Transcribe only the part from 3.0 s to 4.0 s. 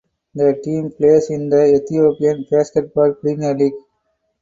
Premier League.